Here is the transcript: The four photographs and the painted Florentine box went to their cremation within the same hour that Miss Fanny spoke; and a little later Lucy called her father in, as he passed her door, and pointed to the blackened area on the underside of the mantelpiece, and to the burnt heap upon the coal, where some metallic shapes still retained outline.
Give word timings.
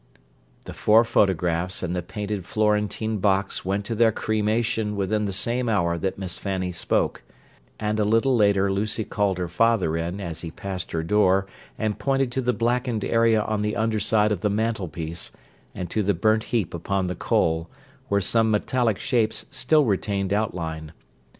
The 0.63 0.73
four 0.73 1.03
photographs 1.03 1.83
and 1.83 1.95
the 1.95 2.01
painted 2.01 2.43
Florentine 2.43 3.17
box 3.19 3.63
went 3.63 3.85
to 3.85 3.93
their 3.93 4.11
cremation 4.11 4.95
within 4.95 5.25
the 5.25 5.31
same 5.31 5.69
hour 5.69 5.95
that 5.95 6.17
Miss 6.17 6.39
Fanny 6.39 6.71
spoke; 6.71 7.21
and 7.79 7.99
a 7.99 8.03
little 8.03 8.35
later 8.35 8.71
Lucy 8.73 9.03
called 9.03 9.37
her 9.37 9.47
father 9.47 9.95
in, 9.95 10.19
as 10.19 10.41
he 10.41 10.49
passed 10.49 10.91
her 10.93 11.03
door, 11.03 11.45
and 11.77 11.99
pointed 11.99 12.31
to 12.31 12.41
the 12.41 12.51
blackened 12.51 13.05
area 13.05 13.43
on 13.43 13.61
the 13.61 13.75
underside 13.75 14.31
of 14.31 14.41
the 14.41 14.49
mantelpiece, 14.49 15.33
and 15.75 15.91
to 15.91 16.01
the 16.01 16.15
burnt 16.15 16.45
heap 16.45 16.73
upon 16.73 17.05
the 17.05 17.13
coal, 17.13 17.69
where 18.07 18.21
some 18.21 18.49
metallic 18.49 18.97
shapes 18.97 19.45
still 19.51 19.85
retained 19.85 20.33
outline. 20.33 20.93